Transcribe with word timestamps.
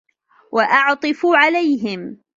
وَأَعْطِفُ 0.51 1.25
عَلَيْهِمْ 1.25 2.21